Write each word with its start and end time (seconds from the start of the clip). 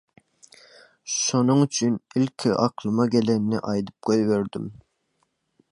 Şonuň 1.15 1.61
üçin, 1.65 1.99
ilki 2.21 2.49
akylyma 2.67 3.05
gelenini 3.17 3.61
aýdyp 3.73 3.97
goýberdim. 4.11 4.69